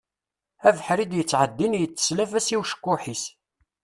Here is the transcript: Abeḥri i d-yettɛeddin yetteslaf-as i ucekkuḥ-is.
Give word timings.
Abeḥri 0.67 1.01
i 1.03 1.05
d-yettɛeddin 1.11 1.77
yetteslaf-as 1.81 2.47
i 2.49 2.57
ucekkuḥ-is. 2.61 3.23